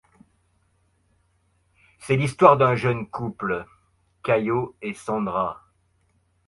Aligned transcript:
C'est 1.99 2.15
l'histoire 2.17 2.57
d'un 2.57 2.73
jeune 2.75 3.07
couple, 3.07 3.67
Caio 4.23 4.75
and 4.83 4.93
Sandra. 4.95 5.61